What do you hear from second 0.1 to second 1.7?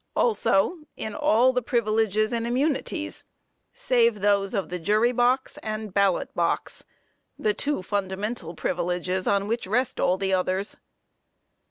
Also, in all the